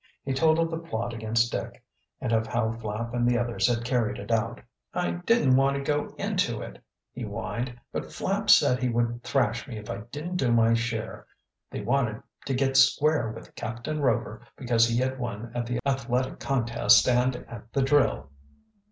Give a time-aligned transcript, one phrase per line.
[0.25, 1.83] He told of the plot against Dick,
[2.19, 4.59] and of how Flapp and the others had carried it out.
[4.95, 7.79] "I didn't want to go into it," he whined.
[7.91, 11.27] "But Flapp said he would thrash me if I didn't do my share.
[11.69, 16.39] They wanted to get square with Captain Rover because he had won at the athletic
[16.39, 18.31] contests and at the drill."